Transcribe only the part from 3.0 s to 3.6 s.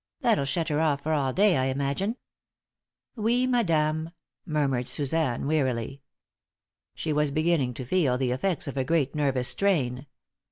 "Oui,